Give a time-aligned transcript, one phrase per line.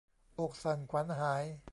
[0.39, 1.43] อกสั่นขวัญหาย